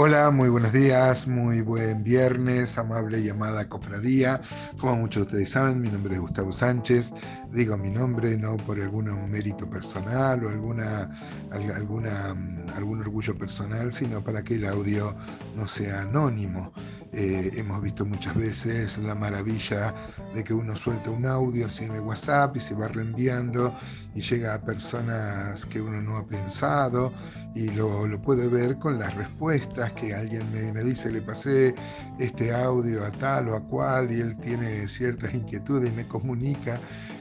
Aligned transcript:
Hola, 0.00 0.30
muy 0.30 0.48
buenos 0.48 0.72
días, 0.72 1.26
muy 1.26 1.60
buen 1.60 2.04
viernes, 2.04 2.78
amable 2.78 3.20
llamada 3.20 3.68
cofradía. 3.68 4.40
Como 4.78 4.94
muchos 4.94 5.24
de 5.24 5.26
ustedes 5.26 5.50
saben, 5.50 5.80
mi 5.80 5.88
nombre 5.88 6.14
es 6.14 6.20
Gustavo 6.20 6.52
Sánchez. 6.52 7.12
Digo 7.50 7.76
mi 7.76 7.90
nombre 7.90 8.36
no 8.36 8.56
por 8.58 8.80
algún 8.80 9.28
mérito 9.28 9.68
personal 9.68 10.44
o 10.44 10.50
alguna, 10.50 11.10
alguna, 11.50 12.32
mm, 12.32 12.76
algún 12.76 13.00
orgullo 13.00 13.36
personal, 13.36 13.92
sino 13.92 14.22
para 14.22 14.44
que 14.44 14.54
el 14.54 14.66
audio 14.66 15.16
no 15.56 15.66
sea 15.66 16.02
anónimo. 16.02 16.72
Eh, 17.12 17.52
hemos 17.56 17.80
visto 17.80 18.04
muchas 18.04 18.34
veces 18.34 18.98
la 18.98 19.14
maravilla 19.14 19.94
de 20.34 20.44
que 20.44 20.52
uno 20.52 20.76
suelta 20.76 21.10
un 21.10 21.24
audio 21.24 21.66
así 21.66 21.84
en 21.84 21.92
el 21.92 22.00
WhatsApp 22.00 22.56
y 22.56 22.60
se 22.60 22.74
va 22.74 22.88
reenviando 22.88 23.74
y 24.14 24.20
llega 24.20 24.54
a 24.54 24.60
personas 24.60 25.64
que 25.64 25.80
uno 25.80 26.02
no 26.02 26.18
ha 26.18 26.26
pensado 26.26 27.12
y 27.54 27.70
lo, 27.70 28.06
lo 28.06 28.20
puede 28.20 28.46
ver 28.48 28.78
con 28.78 28.98
las 28.98 29.14
respuestas 29.14 29.92
que 29.92 30.14
alguien 30.14 30.50
me, 30.52 30.70
me, 30.70 30.82
dice, 30.82 31.10
le 31.10 31.22
pasé 31.22 31.74
este 32.18 32.54
audio 32.54 33.04
a 33.04 33.10
tal 33.10 33.48
o 33.48 33.56
a 33.56 33.60
cual 33.60 34.12
y 34.12 34.20
él 34.20 34.36
tiene 34.36 34.86
ciertas 34.86 35.32
inquietudes 35.32 35.90
y 35.90 35.94
me 35.94 36.06
comunica 36.06 36.78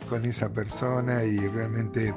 con 0.08 0.26
esa 0.26 0.50
persona 0.50 1.24
y 1.24 1.38
realmente, 1.48 2.14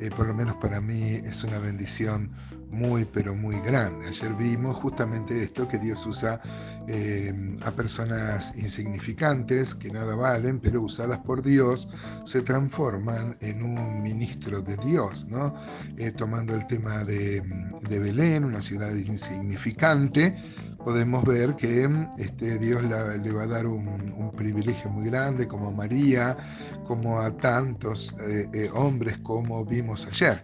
eh, 0.00 0.10
por 0.10 0.26
lo 0.26 0.34
menos 0.34 0.56
para 0.56 0.80
mí, 0.80 1.14
es 1.24 1.44
una 1.44 1.58
bendición 1.58 2.30
muy, 2.74 3.04
pero 3.04 3.34
muy 3.34 3.60
grande. 3.60 4.08
Ayer 4.08 4.34
vimos 4.34 4.76
justamente 4.76 5.42
esto, 5.42 5.68
que 5.68 5.78
Dios 5.78 6.04
usa 6.06 6.40
eh, 6.86 7.32
a 7.62 7.70
personas 7.70 8.56
insignificantes, 8.56 9.74
que 9.74 9.90
nada 9.90 10.16
valen, 10.16 10.58
pero 10.58 10.82
usadas 10.82 11.18
por 11.20 11.42
Dios, 11.42 11.88
se 12.24 12.42
transforman 12.42 13.36
en 13.40 13.62
un 13.62 14.02
ministro 14.02 14.60
de 14.60 14.76
Dios, 14.78 15.26
¿no? 15.26 15.54
Eh, 15.96 16.12
tomando 16.12 16.54
el 16.54 16.66
tema 16.66 17.04
de, 17.04 17.42
de, 17.88 17.98
Belén, 17.98 18.44
una 18.44 18.60
ciudad 18.60 18.94
insignificante, 18.94 20.36
podemos 20.84 21.24
ver 21.24 21.56
que 21.56 21.88
este, 22.18 22.58
Dios 22.58 22.82
le 22.82 23.32
va 23.32 23.42
a 23.42 23.46
dar 23.46 23.66
un, 23.66 24.32
privilegio 24.36 24.90
muy 24.90 25.06
grande, 25.06 25.46
como 25.46 25.68
a 25.68 25.70
María, 25.70 26.36
como 26.86 27.20
a 27.20 27.30
tantos 27.30 28.16
eh, 28.20 28.68
hombres 28.74 29.18
como 29.18 29.64
vimos 29.64 30.06
ayer. 30.06 30.42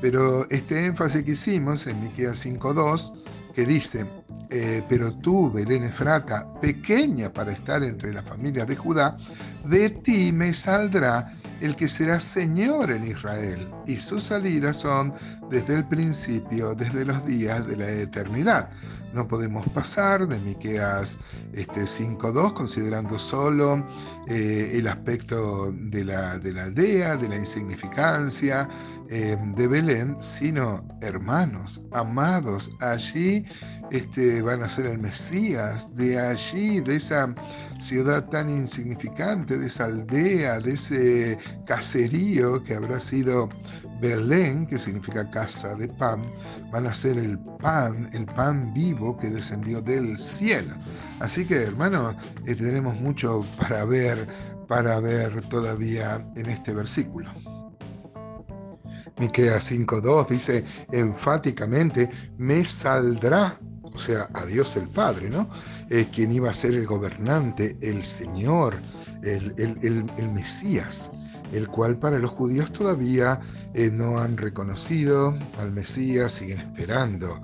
Pero 0.00 0.48
este 0.50 0.86
énfasis 0.86 1.22
que 1.22 1.32
hicimos 1.32 1.86
en 1.86 2.00
Miqueas 2.00 2.44
5.2, 2.44 3.14
que 3.54 3.66
dice, 3.66 4.06
eh, 4.50 4.82
pero 4.88 5.12
tú, 5.12 5.50
Belén 5.50 5.84
Efrata, 5.84 6.52
pequeña 6.60 7.32
para 7.32 7.52
estar 7.52 7.82
entre 7.82 8.12
las 8.12 8.24
familias 8.24 8.66
de 8.66 8.76
Judá, 8.76 9.16
de 9.64 9.90
ti 9.90 10.32
me 10.32 10.52
saldrá 10.52 11.34
el 11.60 11.76
que 11.76 11.88
será 11.88 12.18
Señor 12.18 12.90
en 12.90 13.04
Israel, 13.04 13.68
y 13.86 13.96
sus 13.96 14.24
salidas 14.24 14.78
son 14.78 15.12
desde 15.50 15.74
el 15.74 15.84
principio, 15.86 16.74
desde 16.74 17.04
los 17.04 17.24
días 17.26 17.66
de 17.66 17.76
la 17.76 17.90
eternidad. 17.90 18.70
No 19.12 19.26
podemos 19.26 19.66
pasar 19.70 20.28
de 20.28 20.38
Miqueas 20.38 21.18
este, 21.52 21.82
5.2 21.82 22.52
considerando 22.52 23.18
solo 23.18 23.84
eh, 24.28 24.72
el 24.74 24.86
aspecto 24.86 25.72
de 25.72 26.04
la, 26.04 26.38
de 26.38 26.52
la 26.52 26.64
aldea, 26.64 27.16
de 27.16 27.28
la 27.28 27.36
insignificancia, 27.36 28.68
eh, 29.12 29.36
de 29.56 29.66
Belén, 29.66 30.16
sino 30.20 30.86
hermanos, 31.00 31.82
amados, 31.90 32.70
allí 32.78 33.44
este, 33.90 34.40
van 34.40 34.62
a 34.62 34.68
ser 34.68 34.86
el 34.86 35.00
Mesías, 35.00 35.88
de 35.96 36.16
allí, 36.16 36.78
de 36.78 36.94
esa 36.94 37.34
ciudad 37.80 38.28
tan 38.28 38.48
insignificante, 38.48 39.58
de 39.58 39.66
esa 39.66 39.86
aldea, 39.86 40.60
de 40.60 40.72
ese 40.74 41.38
caserío 41.66 42.62
que 42.62 42.76
habrá 42.76 43.00
sido 43.00 43.48
Belén, 44.00 44.66
que 44.66 44.78
significa 44.78 45.28
casa 45.30 45.74
de 45.74 45.88
pan, 45.88 46.22
van 46.70 46.86
a 46.86 46.92
ser 46.92 47.18
el 47.18 47.38
pan, 47.38 48.08
el 48.12 48.26
pan 48.26 48.72
vivo 48.72 49.16
que 49.16 49.30
descendió 49.30 49.80
del 49.82 50.18
cielo. 50.18 50.74
Así 51.20 51.44
que, 51.44 51.56
hermanos, 51.62 52.16
eh, 52.46 52.54
tenemos 52.54 52.94
mucho 52.94 53.44
para 53.58 53.84
ver, 53.84 54.26
para 54.66 55.00
ver 55.00 55.42
todavía 55.42 56.24
en 56.36 56.46
este 56.46 56.72
versículo. 56.72 57.30
Miqueas 59.18 59.70
5.2 59.70 60.28
dice 60.28 60.64
enfáticamente, 60.90 62.10
me 62.38 62.64
saldrá, 62.64 63.60
o 63.82 63.98
sea, 63.98 64.28
a 64.32 64.46
Dios 64.46 64.76
el 64.76 64.88
Padre, 64.88 65.28
¿no? 65.28 65.48
Eh, 65.90 66.08
quien 66.10 66.32
iba 66.32 66.48
a 66.48 66.54
ser 66.54 66.74
el 66.74 66.86
gobernante, 66.86 67.76
el 67.82 68.02
Señor, 68.02 68.80
el, 69.22 69.54
el, 69.58 70.28
Mesías, 70.30 71.10
el 71.52 71.68
cual 71.68 71.96
para 71.96 72.18
los 72.18 72.30
judíos 72.30 72.72
todavía 72.72 73.40
eh, 73.74 73.90
no 73.90 74.18
han 74.18 74.36
reconocido 74.36 75.36
al 75.58 75.72
Mesías, 75.72 76.32
siguen 76.32 76.58
esperando 76.58 77.40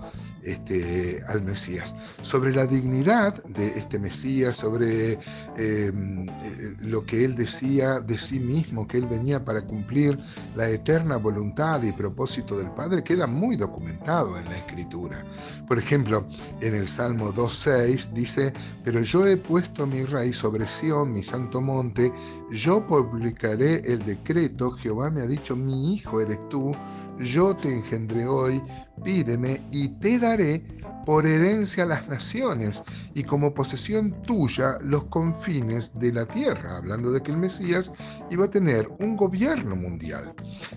este, 0.46 1.22
al 1.26 1.42
Mesías, 1.42 1.96
sobre 2.22 2.54
la 2.54 2.66
dignidad 2.66 3.42
de 3.44 3.66
este 3.68 3.98
Mesías, 3.98 4.56
sobre 4.56 5.18
em, 5.56 6.28
eh, 6.28 6.76
lo 6.80 7.04
que 7.04 7.24
él 7.24 7.34
decía 7.34 7.98
de 8.00 8.16
sí 8.16 8.38
mismo, 8.38 8.86
que 8.86 8.98
él 8.98 9.06
venía 9.06 9.44
para 9.44 9.62
cumplir 9.62 10.18
la 10.54 10.68
eterna 10.68 11.16
voluntad 11.16 11.82
y 11.82 11.92
propósito 11.92 12.56
del 12.56 12.70
Padre, 12.70 13.02
queda 13.02 13.26
muy 13.26 13.56
documentado 13.56 14.38
en 14.38 14.44
la 14.44 14.56
Escritura. 14.56 15.24
Por 15.66 15.78
ejemplo, 15.78 16.26
en 16.60 16.74
el 16.76 16.86
Salmo 16.86 17.32
2.6 17.32 18.12
dice, 18.12 18.52
pero 18.84 19.00
yo 19.00 19.26
he 19.26 19.36
puesto 19.36 19.84
mi 19.86 20.04
rey 20.04 20.32
sobre 20.32 20.66
Sión, 20.68 21.12
mi 21.12 21.24
santo 21.24 21.60
monte, 21.60 22.12
yo 22.50 22.86
publicaré 22.86 23.82
el 23.84 24.04
decreto, 24.04 24.70
Jehová 24.70 25.10
me 25.10 25.22
ha 25.22 25.26
dicho, 25.26 25.56
mi 25.56 25.94
hijo 25.94 26.20
eres 26.20 26.38
tú, 26.48 26.72
yo 27.18 27.54
te 27.54 27.72
engendré 27.72 28.26
hoy, 28.26 28.62
pídeme 29.04 29.62
y 29.70 29.88
te 29.88 30.18
daré 30.18 30.62
por 31.06 31.24
herencia 31.24 31.86
las 31.86 32.08
naciones 32.08 32.82
y 33.14 33.22
como 33.22 33.54
posesión 33.54 34.20
tuya 34.22 34.76
los 34.82 35.04
confines 35.04 35.96
de 35.98 36.12
la 36.12 36.26
tierra, 36.26 36.78
hablando 36.78 37.12
de 37.12 37.22
que 37.22 37.30
el 37.30 37.36
Mesías 37.36 37.92
iba 38.28 38.46
a 38.46 38.50
tener 38.50 38.88
un 38.98 39.16
gobierno 39.16 39.76
mundial. 39.76 40.34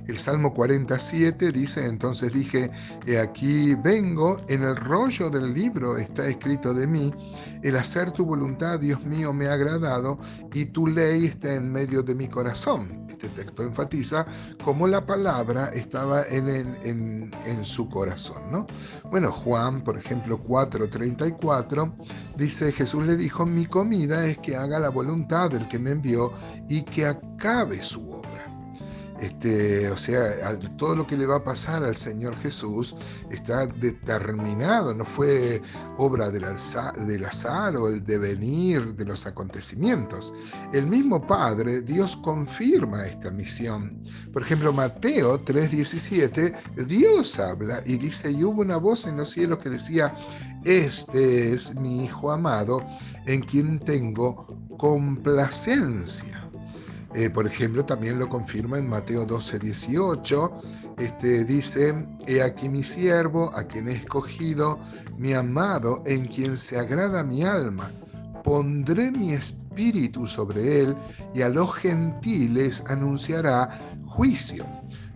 El 0.07 0.19
Salmo 0.19 0.53
47 0.53 1.51
dice, 1.51 1.83
entonces 1.83 2.31
dije, 2.31 2.69
he 3.07 3.17
aquí 3.17 3.73
vengo, 3.73 4.39
en 4.47 4.61
el 4.61 4.75
rollo 4.75 5.31
del 5.31 5.51
libro 5.51 5.97
está 5.97 6.27
escrito 6.27 6.75
de 6.75 6.85
mí, 6.85 7.11
el 7.63 7.75
hacer 7.75 8.11
tu 8.11 8.23
voluntad, 8.23 8.79
Dios 8.79 9.03
mío, 9.05 9.33
me 9.33 9.47
ha 9.47 9.53
agradado 9.53 10.19
y 10.53 10.65
tu 10.65 10.85
ley 10.85 11.25
está 11.25 11.55
en 11.55 11.71
medio 11.71 12.03
de 12.03 12.13
mi 12.13 12.27
corazón. 12.27 13.07
Este 13.09 13.29
texto 13.29 13.63
enfatiza 13.63 14.25
cómo 14.63 14.87
la 14.87 15.05
palabra 15.05 15.69
estaba 15.69 16.21
en, 16.29 16.49
en, 16.83 17.31
en 17.45 17.65
su 17.65 17.89
corazón. 17.89 18.51
¿no? 18.51 18.67
Bueno, 19.09 19.31
Juan, 19.31 19.81
por 19.81 19.97
ejemplo, 19.97 20.09
ejemplo 20.09 20.41
4:34, 20.43 21.93
dice 22.35 22.71
Jesús 22.71 23.05
le 23.05 23.15
dijo, 23.15 23.45
mi 23.45 23.65
comida 23.65 24.25
es 24.25 24.37
que 24.39 24.55
haga 24.55 24.79
la 24.79 24.89
voluntad 24.89 25.51
del 25.51 25.67
que 25.67 25.79
me 25.79 25.91
envió 25.91 26.31
y 26.67 26.83
que 26.83 27.05
acabe 27.05 27.81
su. 27.81 28.08
Este, 29.21 29.89
o 29.89 29.97
sea, 29.97 30.57
todo 30.77 30.95
lo 30.95 31.05
que 31.05 31.17
le 31.17 31.25
va 31.25 31.37
a 31.37 31.43
pasar 31.43 31.83
al 31.83 31.97
Señor 31.97 32.37
Jesús 32.37 32.95
está 33.29 33.67
determinado, 33.67 34.93
no 34.93 35.03
fue 35.03 35.61
obra 35.97 36.29
del, 36.29 36.45
del 37.05 37.25
azar 37.25 37.75
o 37.75 37.89
el 37.89 38.05
devenir 38.05 38.95
de 38.95 39.05
los 39.05 39.25
acontecimientos. 39.25 40.33
El 40.71 40.87
mismo 40.87 41.25
Padre, 41.25 41.81
Dios 41.81 42.15
confirma 42.15 43.05
esta 43.05 43.29
misión. 43.31 44.03
Por 44.31 44.43
ejemplo, 44.43 44.71
Mateo 44.71 45.43
3:17, 45.43 46.85
Dios 46.87 47.39
habla 47.39 47.81
y 47.85 47.97
dice, 47.97 48.31
y 48.31 48.43
hubo 48.43 48.61
una 48.61 48.77
voz 48.77 49.05
en 49.05 49.17
los 49.17 49.31
cielos 49.31 49.59
que 49.59 49.69
decía, 49.69 50.15
este 50.63 51.53
es 51.53 51.75
mi 51.75 52.05
Hijo 52.05 52.31
amado, 52.31 52.85
en 53.25 53.41
quien 53.41 53.79
tengo 53.79 54.47
complacencia. 54.77 56.38
Eh, 57.15 57.29
por 57.29 57.47
ejemplo, 57.47 57.85
también 57.85 58.19
lo 58.19 58.29
confirma 58.29 58.77
en 58.77 58.87
Mateo 58.87 59.25
12, 59.25 59.59
18. 59.59 60.61
Este, 60.97 61.43
dice, 61.43 61.95
he 62.27 62.41
aquí 62.41 62.69
mi 62.69 62.83
siervo, 62.83 63.51
a 63.55 63.63
quien 63.63 63.87
he 63.87 63.93
escogido, 63.93 64.79
mi 65.17 65.33
amado, 65.33 66.03
en 66.05 66.25
quien 66.25 66.57
se 66.57 66.77
agrada 66.77 67.23
mi 67.23 67.43
alma. 67.43 67.91
Pondré 68.43 69.11
mi 69.11 69.33
espíritu 69.33 70.27
sobre 70.27 70.81
él 70.81 70.95
y 71.33 71.41
a 71.41 71.49
los 71.49 71.73
gentiles 71.73 72.83
anunciará 72.87 73.69
juicio. 74.05 74.65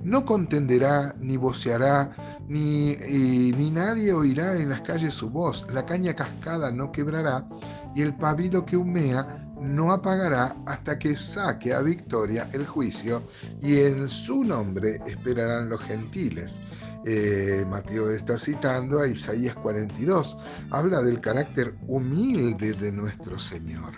No 0.02 0.26
contenderá, 0.26 1.16
ni 1.20 1.38
voceará, 1.38 2.12
ni, 2.48 2.96
ni 2.96 3.72
nadie 3.72 4.12
oirá 4.12 4.58
en 4.58 4.70
las 4.70 4.82
calles 4.82 5.14
su 5.14 5.30
voz. 5.30 5.66
La 5.72 5.86
caña 5.86 6.14
cascada 6.14 6.72
no 6.72 6.92
quebrará, 6.92 7.48
y 7.96 8.02
el 8.02 8.14
pabilo 8.16 8.66
que 8.66 8.76
humea 8.76 9.53
no 9.64 9.92
apagará 9.92 10.56
hasta 10.66 11.00
que 11.00 11.16
saque 11.16 11.74
a 11.74 11.82
victoria 11.82 12.48
el 12.54 12.68
juicio 12.68 13.24
y 13.62 13.80
en 13.80 14.10
su 14.10 14.44
nombre 14.44 15.00
esperarán 15.06 15.70
los 15.70 15.82
gentiles. 15.82 16.62
Eh, 17.06 17.66
Mateo 17.70 18.10
está 18.12 18.38
citando 18.38 19.00
a 19.02 19.08
Isaías 19.08 19.56
42, 19.56 20.38
habla 20.70 21.02
del 21.02 21.20
carácter 21.20 21.76
humilde 21.88 22.74
de 22.74 22.92
nuestro 22.92 23.40
Señor. 23.40 23.94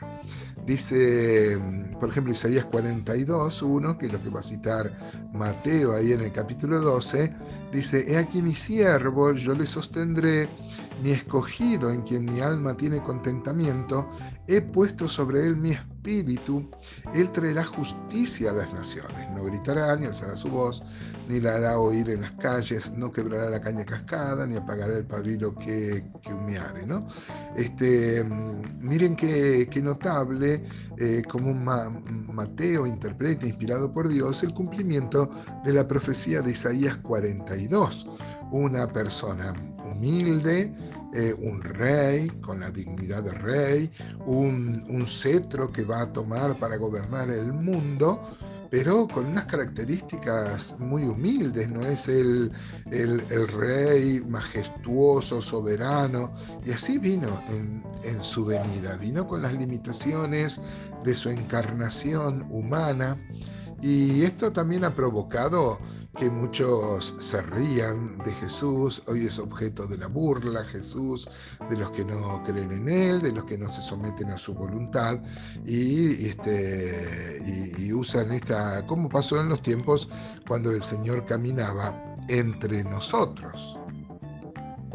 Dice, 0.65 1.59
por 1.99 2.09
ejemplo, 2.09 2.33
Isaías 2.33 2.65
42, 2.65 3.61
1, 3.61 3.97
que 3.99 4.07
es 4.07 4.11
lo 4.11 4.21
que 4.21 4.29
va 4.29 4.39
a 4.39 4.43
citar 4.43 4.97
Mateo 5.31 5.93
ahí 5.93 6.11
en 6.11 6.21
el 6.21 6.31
capítulo 6.31 6.81
12, 6.81 7.31
dice, 7.71 8.11
he 8.11 8.17
aquí 8.17 8.41
mi 8.41 8.55
siervo, 8.55 9.31
yo 9.33 9.53
le 9.53 9.67
sostendré, 9.67 10.49
mi 11.03 11.11
escogido 11.11 11.91
en 11.91 12.01
quien 12.01 12.25
mi 12.25 12.39
alma 12.39 12.75
tiene 12.75 12.99
contentamiento, 13.01 14.09
he 14.47 14.61
puesto 14.61 15.07
sobre 15.07 15.45
él 15.45 15.55
mi 15.55 15.71
espíritu, 15.71 15.94
él 16.07 17.31
traerá 17.31 17.63
justicia 17.63 18.51
a 18.51 18.53
las 18.53 18.73
naciones, 18.73 19.29
no 19.35 19.43
gritará 19.43 19.95
ni 19.95 20.05
alzará 20.05 20.35
su 20.35 20.49
voz, 20.49 20.83
ni 21.27 21.39
la 21.39 21.55
hará 21.55 21.79
oír 21.79 22.09
en 22.09 22.21
las 22.21 22.33
calles, 22.33 22.93
no 22.93 23.11
quebrará 23.11 23.49
la 23.49 23.59
caña 23.59 23.83
cascada, 23.83 24.45
ni 24.45 24.55
apagará 24.55 24.97
el 24.97 25.05
pabilo 25.05 25.55
que, 25.55 26.05
que 26.21 26.33
humeare. 26.33 26.85
¿no? 26.85 26.99
Este, 27.55 28.23
mm, 28.23 28.61
miren 28.79 29.15
qué, 29.15 29.67
notable 29.81 30.63
eh, 30.97 31.23
como 31.27 31.53
Mateo 31.53 32.85
interpreta, 32.85 33.45
inspirado 33.45 33.91
por 33.91 34.07
Dios, 34.07 34.43
el 34.43 34.53
cumplimiento 34.53 35.29
de 35.63 35.73
la 35.73 35.87
profecía 35.87 36.41
de 36.41 36.51
Isaías 36.51 36.97
42. 36.97 38.09
Una 38.51 38.87
persona 38.87 39.53
humilde, 39.91 40.73
eh, 41.13 41.33
un 41.37 41.61
rey 41.61 42.27
con 42.41 42.59
la 42.59 42.71
dignidad 42.71 43.23
de 43.23 43.31
rey, 43.31 43.91
un, 44.25 44.85
un 44.89 45.07
cetro 45.07 45.71
que 45.71 45.83
va 45.83 46.01
a 46.01 46.13
tomar 46.13 46.59
para 46.59 46.77
gobernar 46.77 47.29
el 47.29 47.53
mundo, 47.53 48.37
pero 48.69 49.07
con 49.07 49.27
unas 49.27 49.45
características 49.45 50.77
muy 50.79 51.03
humildes, 51.03 51.69
no 51.69 51.85
es 51.85 52.07
el, 52.07 52.51
el, 52.91 53.47
rey 53.47 54.21
majestuoso, 54.27 55.41
soberano, 55.41 56.33
y 56.65 56.71
así 56.71 56.97
vino 56.97 57.41
en, 57.47 57.81
en, 58.03 58.21
su 58.21 58.43
venida, 58.43 58.97
vino 58.97 59.27
con 59.27 59.41
las 59.41 59.53
limitaciones 59.53 60.59
de 61.03 61.15
su 61.15 61.29
encarnación 61.29 62.45
humana, 62.49 63.17
y 63.81 64.23
esto 64.23 64.51
también 64.51 64.83
ha 64.83 64.95
provocado 64.95 65.79
que 66.15 66.29
muchos 66.29 67.15
se 67.19 67.41
rían 67.41 68.17
de 68.19 68.31
Jesús, 68.33 69.03
hoy 69.07 69.25
es 69.25 69.37
objeto 69.37 69.85
de 69.85 69.97
la 69.97 70.07
burla 70.07 70.63
Jesús, 70.63 71.27
de 71.69 71.77
los 71.77 71.91
que 71.91 72.05
no 72.05 72.41
creen 72.43 72.71
en 72.71 72.89
Él, 72.89 73.21
de 73.21 73.31
los 73.31 73.43
que 73.43 73.57
no 73.57 73.71
se 73.71 73.81
someten 73.81 74.29
a 74.29 74.37
su 74.37 74.53
voluntad 74.53 75.19
y, 75.65 76.27
este, 76.27 77.41
y, 77.77 77.91
usan 77.93 78.31
esta, 78.31 78.85
como 78.85 79.09
pasó 79.09 79.39
en 79.39 79.49
los 79.49 79.61
tiempos 79.61 80.09
cuando 80.47 80.71
el 80.71 80.83
Señor 80.83 81.25
caminaba 81.25 82.15
entre 82.27 82.83
nosotros. 82.83 83.79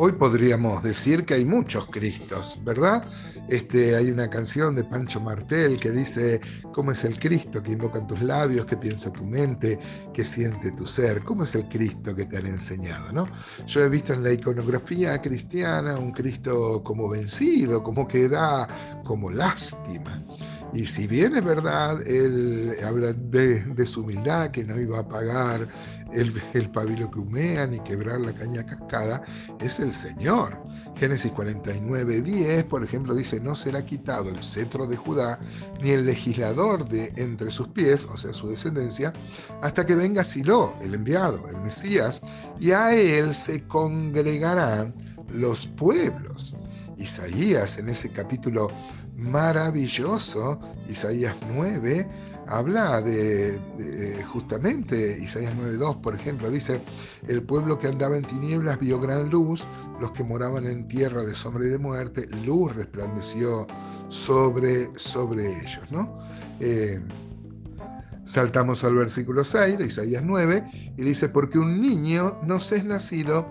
Hoy 0.03 0.13
podríamos 0.13 0.83
decir 0.83 1.27
que 1.27 1.35
hay 1.35 1.45
muchos 1.45 1.85
Cristos, 1.89 2.59
¿verdad? 2.65 3.05
Este, 3.51 3.95
hay 3.95 4.11
una 4.11 4.31
canción 4.31 4.75
de 4.75 4.83
Pancho 4.83 5.21
Martel 5.21 5.79
que 5.79 5.91
dice, 5.91 6.41
¿cómo 6.73 6.93
es 6.93 7.05
el 7.05 7.21
Cristo 7.21 7.63
que 7.63 7.73
invoca 7.73 7.99
en 7.99 8.07
tus 8.07 8.23
labios, 8.23 8.65
que 8.65 8.79
piensa 8.79 9.13
tu 9.13 9.27
mente, 9.27 9.79
que 10.15 10.25
siente 10.25 10.73
tu 10.73 10.87
ser? 10.87 11.23
¿Cómo 11.23 11.45
es 11.45 11.55
el 11.55 11.69
Cristo 11.69 12.15
que 12.15 12.25
te 12.25 12.39
han 12.39 12.47
enseñado? 12.47 13.13
¿no? 13.13 13.29
Yo 13.67 13.85
he 13.85 13.91
visto 13.91 14.15
en 14.15 14.23
la 14.23 14.33
iconografía 14.33 15.21
cristiana 15.21 15.99
un 15.99 16.13
Cristo 16.13 16.83
como 16.83 17.11
vencido, 17.11 17.83
como 17.83 18.09
que 18.09 18.27
da 18.27 19.03
como 19.05 19.31
lástima. 19.31 20.25
Y 20.73 20.87
si 20.87 21.07
bien 21.07 21.35
es 21.35 21.45
verdad, 21.45 22.01
él 22.07 22.77
habla 22.85 23.13
de, 23.13 23.87
su 23.87 24.03
humildad, 24.03 24.51
que 24.51 24.65
no 24.65 24.81
iba 24.81 25.01
a 25.01 25.09
pagar 25.09 25.69
el, 26.13 26.33
el 26.55 26.71
pabilo 26.71 27.11
que 27.11 27.21
humea 27.21 27.67
ni 27.67 27.81
quebrar 27.81 28.21
la 28.21 28.33
caña 28.33 28.65
cascada, 28.65 29.23
es 29.61 29.81
el 29.81 29.93
Señor. 29.93 30.59
Génesis 30.97 31.33
49, 31.33 32.23
10, 32.23 32.65
por 32.65 32.85
ejemplo, 32.85 33.15
dice, 33.15 33.41
no 33.41 33.55
será 33.55 33.85
quitado 33.85 34.29
el 34.29 34.43
cetro 34.43 34.87
de 34.87 34.97
Judá, 34.97 35.39
ni 35.81 35.91
el 35.91 36.05
legislador 36.05 36.87
de 36.89 37.13
entre 37.17 37.51
sus 37.51 37.69
pies, 37.69 38.07
o 38.07 38.17
sea, 38.19 38.35
su 38.35 38.49
descendencia, 38.49 39.13
hasta 39.63 39.87
que 39.87 39.95
venga 39.95 40.25
Silo, 40.25 40.75
el 40.83 40.95
enviado, 40.95 41.49
el 41.49 41.61
Mesías, 41.61 42.21
y 42.59 42.73
a 42.73 42.95
él 42.95 43.35
se 43.35 43.63
congregarán 43.65 44.95
los 45.33 45.67
pueblos. 45.67 46.57
Isaías 46.99 47.79
en 47.79 47.89
ese 47.89 48.11
capítulo 48.11 48.71
maravilloso, 49.17 50.61
Isaías 50.89 51.37
9, 51.49 52.09
habla 52.51 53.01
de, 53.01 53.59
justamente 54.33 55.19
Isaías 55.21 55.55
9.2, 55.55 56.01
por 56.01 56.15
ejemplo, 56.15 56.51
dice, 56.51 56.83
el 57.27 57.43
pueblo 57.43 57.79
que 57.79 57.89
andaba 57.89 58.17
en 58.17 58.25
tinieblas 58.25 58.79
vio 58.81 59.01
gran 59.01 59.31
luz, 59.31 59.67
los 60.01 60.13
que 60.13 60.25
moraban 60.25 60.67
en 60.67 60.89
tierra 60.89 61.25
de 61.25 61.35
sombra 61.35 61.65
y 61.65 61.69
de 61.69 61.79
muerte, 61.79 62.29
luz 62.45 62.75
resplandeció 62.75 63.67
sobre, 64.09 64.89
sobre 64.99 65.47
ellos, 65.61 65.91
¿no? 65.91 66.19
Eh, 66.59 67.01
saltamos 68.25 68.85
al 68.85 68.95
versículo 68.95 69.45
6 69.45 69.79
de 69.79 69.87
Isaías 69.87 70.23
9 70.25 70.95
y 70.97 71.03
dice, 71.03 71.29
porque 71.29 71.59
un 71.59 71.81
niño 71.81 72.39
nos 72.43 72.73
es 72.73 72.85
nacido 72.85 73.47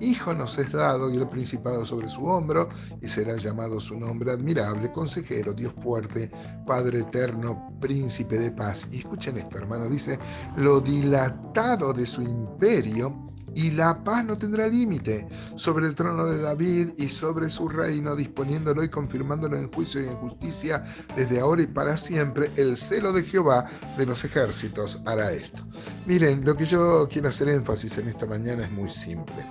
Hijo 0.00 0.34
nos 0.34 0.58
es 0.58 0.72
dado 0.72 1.10
y 1.10 1.16
el 1.16 1.28
principado 1.28 1.86
sobre 1.86 2.08
su 2.08 2.26
hombro, 2.26 2.68
y 3.00 3.08
será 3.08 3.36
llamado 3.36 3.78
su 3.78 3.98
nombre 3.98 4.32
admirable, 4.32 4.90
consejero, 4.90 5.52
Dios 5.52 5.72
fuerte, 5.78 6.30
Padre 6.66 7.00
eterno, 7.00 7.72
príncipe 7.80 8.38
de 8.38 8.50
paz. 8.50 8.88
Y 8.90 8.98
escuchen 8.98 9.36
esto, 9.36 9.56
hermano, 9.56 9.88
dice, 9.88 10.18
lo 10.56 10.80
dilatado 10.80 11.92
de 11.92 12.06
su 12.06 12.22
imperio 12.22 13.23
y 13.54 13.70
la 13.70 14.02
paz 14.02 14.24
no 14.24 14.38
tendrá 14.38 14.66
límite 14.66 15.26
sobre 15.56 15.86
el 15.86 15.94
trono 15.94 16.26
de 16.26 16.40
David 16.40 16.90
y 16.96 17.08
sobre 17.08 17.50
su 17.50 17.68
reino, 17.68 18.16
disponiéndolo 18.16 18.82
y 18.82 18.88
confirmándolo 18.88 19.56
en 19.56 19.70
juicio 19.70 20.02
y 20.02 20.08
en 20.08 20.16
justicia 20.16 20.84
desde 21.16 21.40
ahora 21.40 21.62
y 21.62 21.66
para 21.66 21.96
siempre. 21.96 22.50
El 22.56 22.76
celo 22.76 23.12
de 23.12 23.22
Jehová 23.22 23.66
de 23.96 24.06
los 24.06 24.24
ejércitos 24.24 25.00
hará 25.06 25.32
esto. 25.32 25.62
Miren, 26.06 26.44
lo 26.44 26.56
que 26.56 26.66
yo 26.66 27.08
quiero 27.10 27.28
hacer 27.28 27.48
énfasis 27.48 27.98
en 27.98 28.08
esta 28.08 28.26
mañana 28.26 28.64
es 28.64 28.70
muy 28.70 28.90
simple. 28.90 29.46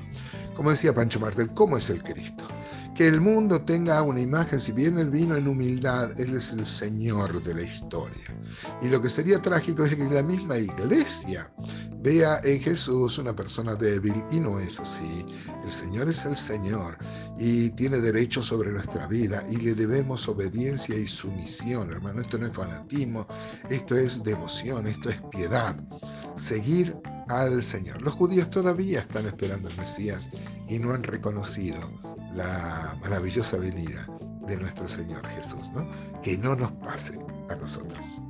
Como 0.56 0.70
decía 0.70 0.94
Pancho 0.94 1.20
Martel, 1.20 1.50
¿cómo 1.54 1.78
es 1.78 1.90
el 1.90 2.04
Cristo? 2.04 2.44
Que 2.96 3.08
el 3.08 3.20
mundo 3.20 3.62
tenga 3.62 4.04
una 4.04 4.20
imagen, 4.20 4.60
si 4.60 4.72
bien 4.72 5.00
él 5.00 5.10
vino 5.10 5.36
en 5.36 5.48
humildad, 5.48 6.12
Él 6.20 6.36
es 6.36 6.54
el 6.54 6.64
Señor 6.64 7.44
de 7.44 7.56
la 7.56 7.64
historia. 7.64 8.24
Y 8.80 8.90
lo 8.90 9.02
que 9.02 9.10
sería 9.10 9.42
trágico 9.42 9.84
es 9.84 9.96
que 9.96 10.04
la 10.04 10.22
misma 10.22 10.60
iglesia 10.60 11.52
vea 12.04 12.42
en 12.44 12.60
Jesús 12.60 13.18
una 13.18 13.34
persona 13.34 13.76
débil 13.76 14.24
y 14.30 14.40
no 14.40 14.60
es 14.60 14.80
así. 14.80 15.26
El 15.64 15.72
Señor 15.72 16.10
es 16.10 16.26
el 16.26 16.36
Señor 16.36 16.98
y 17.40 17.70
tiene 17.70 18.00
derecho 18.00 18.44
sobre 18.44 18.72
nuestra 18.72 19.08
vida 19.08 19.44
y 19.50 19.56
le 19.56 19.74
debemos 19.74 20.28
obediencia 20.28 20.96
y 20.98 21.08
sumisión, 21.08 21.90
hermano. 21.92 22.22
Esto 22.22 22.38
no 22.38 22.48
es 22.48 22.54
fanatismo, 22.54 23.26
esto 23.70 23.96
es 23.96 24.22
devoción, 24.22 24.86
esto 24.86 25.10
es 25.10 25.22
piedad. 25.32 25.76
Seguir 26.36 26.94
al 27.30 27.64
Señor. 27.64 28.02
Los 28.02 28.14
judíos 28.14 28.50
todavía 28.50 29.00
están 29.00 29.26
esperando 29.26 29.70
al 29.70 29.77
Mesías 29.77 30.30
y 30.68 30.80
no 30.80 30.92
han 30.92 31.04
reconocido 31.04 31.80
la 32.36 32.98
maravillosa 33.01 33.58
venida 33.58 34.08
de 34.46 34.58
nuestro 34.58 34.89
Señor 34.89 35.25
Jesús, 35.27 35.72
¿no? 35.74 35.89
Que 36.22 36.38
no 36.38 36.54
nos 36.54 36.72
pase 36.74 37.18
a 37.50 37.56
nosotros. 37.56 38.22